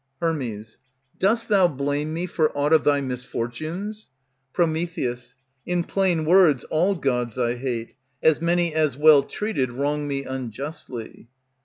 [0.19, 0.33] Her.
[1.19, 4.09] Dost thou blame me for aught of thy misfortunes?
[4.51, 4.63] Pr.
[5.67, 7.93] In plain words, all gods I hate,
[8.23, 11.29] As many as well treated wrong me unjustly.